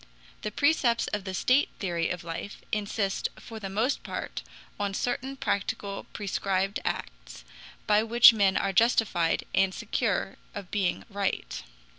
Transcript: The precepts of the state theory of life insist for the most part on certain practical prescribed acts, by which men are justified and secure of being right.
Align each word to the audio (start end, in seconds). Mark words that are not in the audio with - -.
The 0.41 0.49
precepts 0.49 1.05
of 1.09 1.25
the 1.25 1.33
state 1.35 1.69
theory 1.77 2.09
of 2.09 2.23
life 2.23 2.57
insist 2.71 3.29
for 3.35 3.59
the 3.59 3.69
most 3.69 4.01
part 4.01 4.41
on 4.79 4.95
certain 4.95 5.37
practical 5.37 6.05
prescribed 6.11 6.79
acts, 6.83 7.43
by 7.85 8.01
which 8.01 8.33
men 8.33 8.57
are 8.57 8.73
justified 8.73 9.43
and 9.53 9.75
secure 9.75 10.37
of 10.55 10.71
being 10.71 11.05
right. 11.07 11.61